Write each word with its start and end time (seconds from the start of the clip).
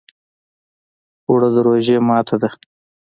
اوړه 1.27 1.47
د 1.53 1.57
روژې 1.65 1.97
ماته 2.07 2.35
ده 2.41 2.49